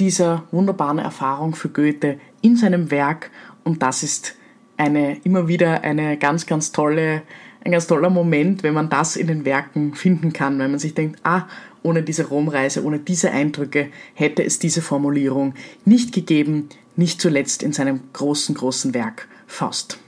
dieser 0.00 0.44
wunderbaren 0.50 0.98
Erfahrung 0.98 1.54
für 1.54 1.68
Goethe 1.68 2.18
in 2.40 2.56
seinem 2.56 2.90
Werk 2.90 3.30
und 3.62 3.82
das 3.82 4.02
ist 4.02 4.36
eine, 4.76 5.18
immer 5.24 5.48
wieder 5.48 5.82
eine 5.82 6.16
ganz, 6.18 6.46
ganz 6.46 6.72
tolle, 6.72 7.22
ein 7.64 7.72
ganz 7.72 7.86
toller 7.86 8.10
Moment, 8.10 8.62
wenn 8.62 8.74
man 8.74 8.90
das 8.90 9.16
in 9.16 9.26
den 9.26 9.44
Werken 9.44 9.94
finden 9.94 10.32
kann, 10.32 10.58
wenn 10.58 10.70
man 10.70 10.80
sich 10.80 10.94
denkt, 10.94 11.20
ah, 11.24 11.46
ohne 11.82 12.02
diese 12.02 12.26
Romreise, 12.26 12.82
ohne 12.84 12.98
diese 12.98 13.30
Eindrücke 13.30 13.88
hätte 14.14 14.42
es 14.42 14.58
diese 14.58 14.82
Formulierung 14.82 15.54
nicht 15.84 16.12
gegeben, 16.12 16.68
nicht 16.96 17.20
zuletzt 17.20 17.62
in 17.62 17.72
seinem 17.72 18.00
großen, 18.12 18.54
großen 18.54 18.94
Werk 18.94 19.28
Faust. 19.46 19.98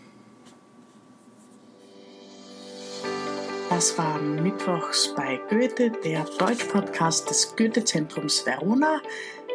Das 3.69 3.99
war 3.99 4.21
Mittwochs 4.23 5.13
bei 5.17 5.39
Goethe, 5.51 5.91
der 6.03 6.25
Deutsch-Podcast 6.39 7.29
des 7.29 7.55
Goethe-Zentrums 7.57 8.47
Verona. 8.47 9.03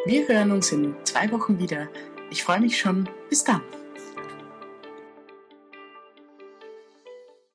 Wir 0.04 0.28
hören 0.28 0.52
uns 0.52 0.70
in 0.70 0.94
zwei 1.04 1.30
Wochen 1.32 1.58
wieder. 1.58 1.88
Ich 2.30 2.44
freue 2.44 2.60
mich 2.60 2.78
schon. 2.78 3.08
Bis 3.30 3.42
dann. 3.42 3.62